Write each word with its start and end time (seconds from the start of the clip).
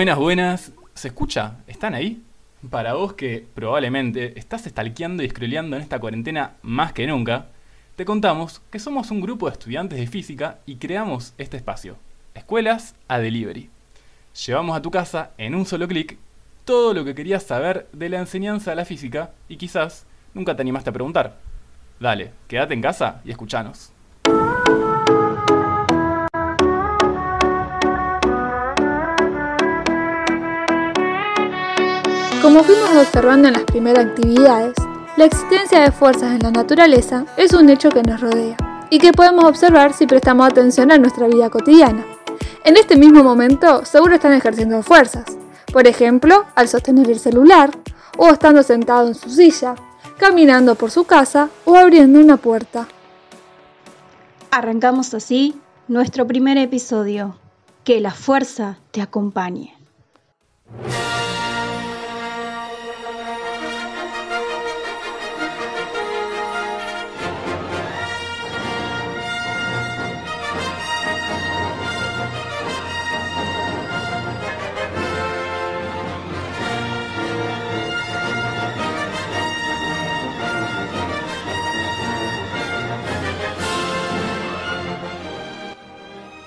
Buenas, 0.00 0.18
buenas. 0.18 0.72
¿Se 0.94 1.08
escucha? 1.08 1.58
¿Están 1.66 1.92
ahí? 1.92 2.22
Para 2.70 2.94
vos 2.94 3.12
que 3.12 3.46
probablemente 3.54 4.38
estás 4.38 4.64
stalkeando 4.64 5.22
y 5.22 5.28
scrolleando 5.28 5.76
en 5.76 5.82
esta 5.82 5.98
cuarentena 5.98 6.54
más 6.62 6.94
que 6.94 7.06
nunca, 7.06 7.48
te 7.96 8.06
contamos 8.06 8.62
que 8.70 8.78
somos 8.78 9.10
un 9.10 9.20
grupo 9.20 9.44
de 9.44 9.52
estudiantes 9.52 9.98
de 9.98 10.06
física 10.06 10.60
y 10.64 10.76
creamos 10.76 11.34
este 11.36 11.58
espacio, 11.58 11.98
Escuelas 12.32 12.94
a 13.08 13.18
Delivery. 13.18 13.68
Llevamos 14.46 14.74
a 14.74 14.80
tu 14.80 14.90
casa 14.90 15.32
en 15.36 15.54
un 15.54 15.66
solo 15.66 15.86
clic 15.86 16.16
todo 16.64 16.94
lo 16.94 17.04
que 17.04 17.14
querías 17.14 17.42
saber 17.42 17.86
de 17.92 18.08
la 18.08 18.20
enseñanza 18.20 18.70
de 18.70 18.76
la 18.76 18.86
física 18.86 19.32
y 19.50 19.58
quizás 19.58 20.06
nunca 20.32 20.56
te 20.56 20.62
animaste 20.62 20.88
a 20.88 20.94
preguntar. 20.94 21.36
Dale, 22.00 22.32
quédate 22.48 22.72
en 22.72 22.80
casa 22.80 23.20
y 23.22 23.32
escuchanos. 23.32 23.92
Como 32.42 32.64
fuimos 32.64 32.88
observando 32.96 33.48
en 33.48 33.54
las 33.54 33.64
primeras 33.64 34.06
actividades, 34.06 34.72
la 35.18 35.26
existencia 35.26 35.80
de 35.80 35.92
fuerzas 35.92 36.32
en 36.32 36.38
la 36.38 36.50
naturaleza 36.50 37.26
es 37.36 37.52
un 37.52 37.68
hecho 37.68 37.90
que 37.90 38.02
nos 38.02 38.20
rodea 38.20 38.56
y 38.88 38.98
que 38.98 39.12
podemos 39.12 39.44
observar 39.44 39.92
si 39.92 40.06
prestamos 40.06 40.48
atención 40.48 40.90
a 40.90 40.96
nuestra 40.96 41.28
vida 41.28 41.50
cotidiana. 41.50 42.04
En 42.64 42.78
este 42.78 42.96
mismo 42.96 43.22
momento 43.22 43.84
seguro 43.84 44.14
están 44.14 44.32
ejerciendo 44.32 44.82
fuerzas, 44.82 45.24
por 45.70 45.86
ejemplo, 45.86 46.46
al 46.54 46.68
sostener 46.68 47.10
el 47.10 47.20
celular, 47.20 47.70
o 48.16 48.28
estando 48.28 48.62
sentado 48.62 49.08
en 49.08 49.14
su 49.14 49.28
silla, 49.28 49.74
caminando 50.16 50.74
por 50.76 50.90
su 50.90 51.04
casa 51.04 51.50
o 51.66 51.76
abriendo 51.76 52.20
una 52.20 52.38
puerta. 52.38 52.88
Arrancamos 54.50 55.12
así 55.14 55.60
nuestro 55.88 56.26
primer 56.26 56.56
episodio. 56.58 57.36
Que 57.84 58.00
la 58.00 58.12
fuerza 58.12 58.78
te 58.90 59.00
acompañe. 59.00 59.79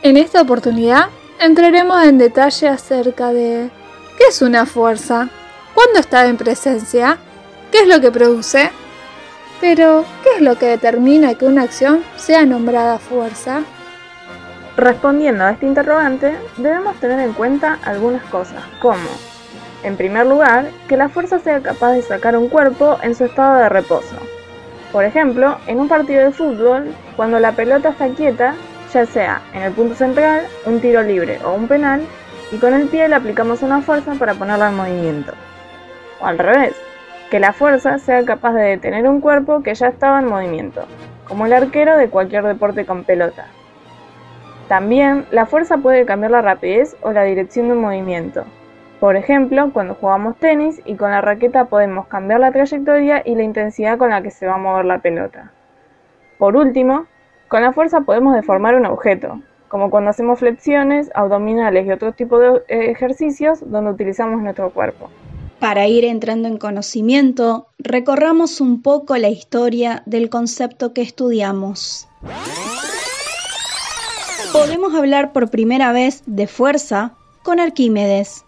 En 0.03 0.17
esta 0.17 0.41
oportunidad 0.41 1.05
entraremos 1.39 2.03
en 2.03 2.17
detalle 2.17 2.67
acerca 2.67 3.31
de 3.31 3.69
qué 4.17 4.25
es 4.27 4.41
una 4.41 4.65
fuerza, 4.65 5.29
cuándo 5.73 5.97
está 5.97 6.27
en 6.27 6.35
presencia, 6.35 7.19
qué 7.71 7.83
es 7.83 7.87
lo 7.87 8.01
que 8.01 8.11
produce, 8.11 8.69
pero 9.61 10.03
¿qué 10.21 10.35
es 10.35 10.41
lo 10.41 10.57
que 10.57 10.65
determina 10.65 11.35
que 11.35 11.45
una 11.45 11.61
acción 11.61 12.03
sea 12.17 12.45
nombrada 12.45 12.99
fuerza? 12.99 13.61
Respondiendo 14.75 15.45
a 15.45 15.51
este 15.51 15.67
interrogante, 15.67 16.35
debemos 16.57 16.97
tener 16.97 17.21
en 17.21 17.31
cuenta 17.31 17.79
algunas 17.85 18.25
cosas, 18.25 18.61
como, 18.81 19.07
en 19.83 19.95
primer 19.95 20.28
lugar, 20.28 20.69
que 20.89 20.97
la 20.97 21.07
fuerza 21.07 21.39
sea 21.39 21.61
capaz 21.61 21.94
de 21.94 22.01
sacar 22.01 22.35
un 22.35 22.49
cuerpo 22.49 22.97
en 23.03 23.16
su 23.16 23.23
estado 23.23 23.55
de 23.55 23.69
reposo. 23.69 24.17
Por 24.91 25.05
ejemplo, 25.05 25.59
en 25.66 25.79
un 25.79 25.88
partido 25.88 26.25
de 26.25 26.31
fútbol, 26.31 26.94
cuando 27.16 27.39
la 27.39 27.53
pelota 27.53 27.88
está 27.88 28.09
quieta, 28.09 28.55
ya 28.93 29.05
sea 29.05 29.41
en 29.53 29.63
el 29.63 29.73
punto 29.73 29.95
central, 29.95 30.45
un 30.65 30.79
tiro 30.79 31.01
libre 31.01 31.39
o 31.43 31.53
un 31.53 31.67
penal, 31.67 32.01
y 32.51 32.57
con 32.57 32.73
el 32.73 32.87
pie 32.87 33.07
le 33.07 33.15
aplicamos 33.15 33.63
una 33.63 33.81
fuerza 33.81 34.13
para 34.13 34.35
ponerla 34.35 34.69
en 34.69 34.75
movimiento. 34.75 35.33
O 36.21 36.25
al 36.27 36.37
revés, 36.37 36.75
que 37.31 37.39
la 37.39 37.51
fuerza 37.51 37.97
sea 37.97 38.23
capaz 38.23 38.53
de 38.53 38.61
detener 38.61 39.07
un 39.07 39.19
cuerpo 39.19 39.63
que 39.63 39.73
ya 39.73 39.87
estaba 39.87 40.19
en 40.19 40.27
movimiento, 40.27 40.85
como 41.27 41.47
el 41.47 41.53
arquero 41.53 41.97
de 41.97 42.09
cualquier 42.09 42.43
deporte 42.43 42.85
con 42.85 43.03
pelota. 43.03 43.47
También 44.67 45.25
la 45.31 45.47
fuerza 45.47 45.77
puede 45.77 46.05
cambiar 46.05 46.31
la 46.31 46.41
rapidez 46.41 46.95
o 47.01 47.11
la 47.11 47.23
dirección 47.23 47.67
de 47.67 47.73
un 47.73 47.81
movimiento. 47.81 48.45
Por 48.99 49.15
ejemplo, 49.15 49.71
cuando 49.73 49.95
jugamos 49.95 50.37
tenis 50.37 50.81
y 50.85 50.95
con 50.95 51.11
la 51.11 51.21
raqueta 51.21 51.65
podemos 51.65 52.07
cambiar 52.07 52.39
la 52.39 52.51
trayectoria 52.51 53.23
y 53.25 53.35
la 53.35 53.43
intensidad 53.43 53.97
con 53.97 54.11
la 54.11 54.21
que 54.21 54.31
se 54.31 54.45
va 54.45 54.55
a 54.55 54.59
mover 54.59 54.85
la 54.85 54.99
pelota. 54.99 55.51
Por 56.37 56.55
último, 56.55 57.07
con 57.53 57.62
la 57.62 57.72
fuerza 57.72 58.02
podemos 58.02 58.34
deformar 58.34 58.74
un 58.74 58.88
objeto, 58.88 59.40
como 59.68 59.91
cuando 59.91 60.09
hacemos 60.09 60.40
flexiones, 60.40 61.12
abdominales 61.14 61.86
y 61.86 61.91
otros 61.91 62.16
tipos 62.16 62.40
de 62.40 62.47
eh, 62.68 62.90
ejercicios 62.90 63.59
donde 63.64 63.91
utilizamos 63.91 64.41
nuestro 64.41 64.72
cuerpo. 64.72 65.12
Para 65.59 65.86
ir 65.86 66.03
entrando 66.03 66.47
en 66.47 66.58
conocimiento, 66.58 67.68
recorramos 67.78 68.59
un 68.59 68.81
poco 68.81 69.18
la 69.18 69.30
historia 69.30 70.02
del 70.08 70.31
concepto 70.31 70.94
que 70.94 71.03
estudiamos. 71.03 72.08
Podemos 74.52 74.96
hablar 74.96 75.31
por 75.31 75.52
primera 75.52 75.91
vez 75.91 76.24
de 76.25 76.47
fuerza 76.47 77.14
con 77.44 77.59
Arquímedes. 77.59 78.46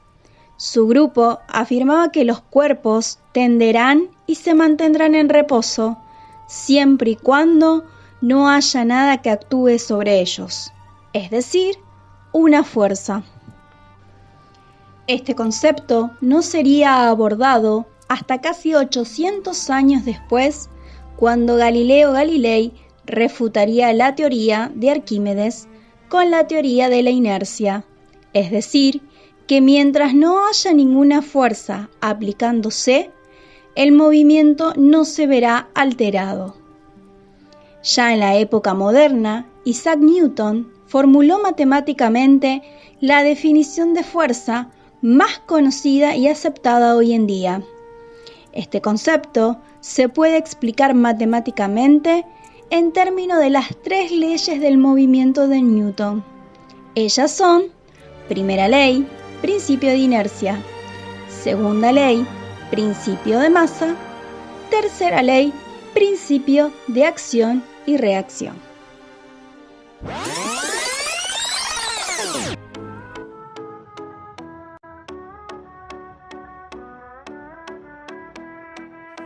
Su 0.58 0.88
grupo 0.88 1.38
afirmaba 1.48 2.12
que 2.12 2.26
los 2.26 2.42
cuerpos 2.42 3.20
tenderán 3.34 4.08
y 4.26 4.34
se 4.34 4.56
mantendrán 4.56 5.14
en 5.14 5.30
reposo 5.30 6.00
siempre 6.48 7.12
y 7.12 7.16
cuando 7.18 7.86
no 8.22 8.50
haya 8.50 8.86
nada 8.86 9.22
que 9.22 9.30
actúe 9.30 9.78
sobre 9.80 10.20
ellos, 10.22 10.72
es 11.14 11.30
decir, 11.30 11.76
una 12.32 12.64
fuerza. 12.64 13.24
Este 15.08 15.36
concepto 15.36 16.12
no 16.22 16.42
sería 16.42 17.08
abordado 17.08 17.86
hasta 18.08 18.42
casi 18.42 18.74
800 18.74 19.70
años 19.70 20.06
después, 20.06 20.70
cuando 21.16 21.56
Galileo 21.56 22.12
Galilei 22.12 22.74
refutaría 23.06 23.94
la 23.94 24.16
teoría 24.16 24.72
de 24.74 24.92
Arquímedes 24.92 25.68
con 26.10 26.32
la 26.32 26.48
teoría 26.48 26.90
de 26.90 27.04
la 27.04 27.12
inercia, 27.12 27.86
es 28.34 28.52
decir, 28.52 29.02
que 29.48 29.62
mientras 29.62 30.14
no 30.14 30.46
haya 30.48 30.74
ninguna 30.74 31.22
fuerza 31.22 31.90
aplicándose, 32.02 33.12
el 33.76 33.92
movimiento 33.92 34.74
no 34.76 35.06
se 35.06 35.28
verá 35.28 35.70
alterado. 35.76 36.65
Ya 37.86 38.14
en 38.14 38.20
la 38.20 38.36
época 38.36 38.74
moderna, 38.74 39.46
Isaac 39.64 40.00
Newton 40.00 40.72
formuló 40.88 41.40
matemáticamente 41.40 42.64
la 43.00 43.22
definición 43.22 43.94
de 43.94 44.04
fuerza 44.04 44.72
más 45.04 45.38
conocida 45.46 46.16
y 46.16 46.28
aceptada 46.28 46.96
hoy 46.96 47.14
en 47.14 47.28
día. 47.28 47.62
Este 48.54 48.82
concepto 48.82 49.60
se 49.82 50.10
puede 50.10 50.38
explicar 50.38 50.96
matemáticamente 50.96 52.26
en 52.72 52.92
términos 52.92 53.40
de 53.40 53.52
las 53.52 53.68
tres 53.84 54.12
leyes 54.12 54.60
del 54.60 54.80
movimiento 54.80 55.48
de 55.48 55.62
Newton. 55.62 56.24
Ellas 56.96 57.32
son, 57.32 57.66
primera 58.28 58.68
ley, 58.68 59.08
principio 59.44 59.92
de 59.92 59.98
inercia, 59.98 60.60
segunda 61.30 61.92
ley, 61.92 62.26
principio 62.72 63.38
de 63.38 63.52
masa, 63.52 63.96
tercera 64.72 65.22
ley, 65.22 65.54
principio 65.94 66.72
de 66.88 67.06
acción 67.06 67.75
y 67.86 67.98
reacción. 67.98 68.56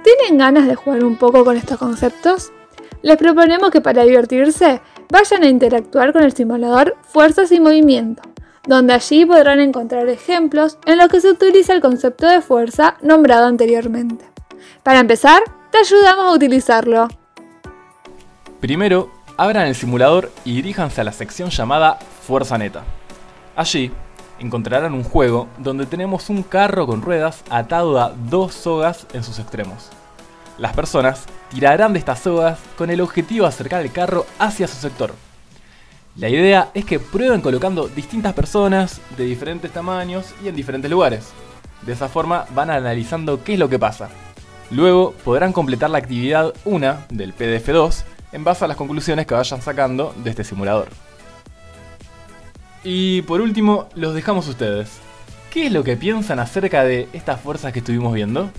¿Tienen 0.03 0.37
ganas 0.37 0.67
de 0.67 0.75
jugar 0.75 1.03
un 1.03 1.17
poco 1.17 1.43
con 1.45 1.57
estos 1.57 1.77
conceptos? 1.77 2.51
Les 3.01 3.17
proponemos 3.17 3.69
que 3.69 3.81
para 3.81 4.03
divertirse 4.03 4.81
vayan 5.09 5.43
a 5.43 5.49
interactuar 5.49 6.13
con 6.13 6.23
el 6.23 6.33
simulador 6.33 6.97
Fuerzas 7.01 7.51
y 7.51 7.59
Movimiento, 7.59 8.21
donde 8.65 8.93
allí 8.93 9.25
podrán 9.25 9.59
encontrar 9.59 10.09
ejemplos 10.09 10.77
en 10.85 10.97
los 10.97 11.09
que 11.09 11.21
se 11.21 11.31
utiliza 11.31 11.73
el 11.73 11.81
concepto 11.81 12.27
de 12.27 12.41
fuerza 12.41 12.97
nombrado 13.01 13.45
anteriormente. 13.45 14.25
Para 14.83 14.99
empezar, 14.99 15.43
te 15.71 15.77
ayudamos 15.79 16.25
a 16.25 16.33
utilizarlo. 16.33 17.07
Primero, 18.59 19.09
abran 19.37 19.67
el 19.67 19.75
simulador 19.75 20.31
y 20.43 20.55
diríjanse 20.55 20.99
a 20.99 21.05
la 21.05 21.13
sección 21.13 21.49
llamada 21.49 21.97
Fuerza 22.27 22.57
Neta. 22.57 22.83
Allí 23.55 23.89
encontrarán 24.37 24.93
un 24.93 25.03
juego 25.03 25.47
donde 25.57 25.85
tenemos 25.85 26.29
un 26.29 26.43
carro 26.43 26.85
con 26.85 27.01
ruedas 27.01 27.41
atado 27.49 27.97
a 28.01 28.09
dos 28.09 28.53
sogas 28.53 29.07
en 29.13 29.23
sus 29.23 29.39
extremos. 29.39 29.89
Las 30.57 30.73
personas 30.73 31.23
tirarán 31.49 31.93
de 31.93 31.99
estas 31.99 32.19
sogas 32.19 32.59
con 32.77 32.89
el 32.89 32.99
objetivo 32.99 33.43
de 33.43 33.49
acercar 33.49 33.81
el 33.81 33.93
carro 33.93 34.25
hacia 34.39 34.67
su 34.67 34.75
sector. 34.75 35.13
La 36.17 36.27
idea 36.27 36.69
es 36.73 36.83
que 36.83 36.99
prueben 36.99 37.39
colocando 37.39 37.87
distintas 37.87 38.33
personas 38.33 38.99
de 39.15 39.23
diferentes 39.23 39.71
tamaños 39.71 40.33
y 40.43 40.49
en 40.49 40.55
diferentes 40.55 40.91
lugares. 40.91 41.29
De 41.83 41.93
esa 41.93 42.09
forma 42.09 42.45
van 42.53 42.69
analizando 42.71 43.41
qué 43.41 43.53
es 43.53 43.59
lo 43.59 43.69
que 43.69 43.79
pasa. 43.79 44.09
Luego 44.69 45.13
podrán 45.23 45.53
completar 45.53 45.89
la 45.89 45.99
actividad 45.99 46.53
1 46.65 46.97
del 47.09 47.33
PDF2 47.33 48.03
en 48.31 48.43
base 48.43 48.65
a 48.65 48.67
las 48.67 48.77
conclusiones 48.77 49.25
que 49.25 49.33
vayan 49.33 49.61
sacando 49.61 50.13
de 50.23 50.29
este 50.29 50.43
simulador. 50.43 50.89
Y 52.83 53.23
por 53.23 53.41
último, 53.41 53.89
los 53.95 54.13
dejamos 54.13 54.47
ustedes. 54.47 54.99
¿Qué 55.51 55.67
es 55.67 55.71
lo 55.71 55.83
que 55.83 55.97
piensan 55.97 56.39
acerca 56.39 56.83
de 56.83 57.09
estas 57.11 57.41
fuerzas 57.41 57.73
que 57.73 57.79
estuvimos 57.79 58.13
viendo? 58.13 58.49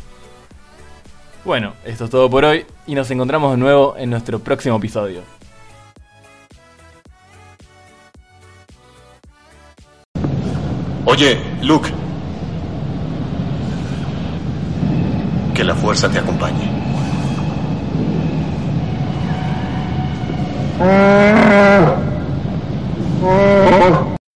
Bueno, 1.44 1.72
esto 1.84 2.04
es 2.04 2.10
todo 2.10 2.28
por 2.28 2.44
hoy 2.44 2.66
y 2.86 2.94
nos 2.94 3.10
encontramos 3.10 3.52
de 3.52 3.56
nuevo 3.56 3.94
en 3.96 4.10
nuestro 4.10 4.40
próximo 4.40 4.76
episodio. 4.76 5.22
Oye, 11.06 11.40
Luke. 11.62 11.90
Que 15.54 15.64
la 15.64 15.74
fuerza 15.74 16.10
te 16.10 16.18
acompañe. 16.18 16.99
어, 20.80 20.86
어. 23.22 24.09